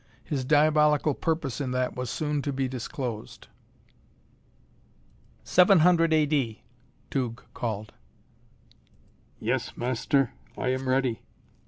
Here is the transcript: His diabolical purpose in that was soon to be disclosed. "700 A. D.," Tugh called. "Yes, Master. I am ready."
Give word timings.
His 0.23 0.43
diabolical 0.43 1.13
purpose 1.13 1.61
in 1.61 1.69
that 1.73 1.95
was 1.95 2.09
soon 2.09 2.41
to 2.41 2.51
be 2.51 2.67
disclosed. 2.67 3.47
"700 5.43 6.11
A. 6.11 6.25
D.," 6.25 6.63
Tugh 7.11 7.43
called. 7.53 7.93
"Yes, 9.39 9.77
Master. 9.77 10.33
I 10.57 10.69
am 10.69 10.89
ready." 10.89 11.21